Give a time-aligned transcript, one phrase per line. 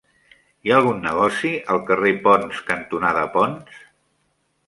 [0.67, 3.79] Hi ha algun negoci al carrer Ponts cantonada Ponts?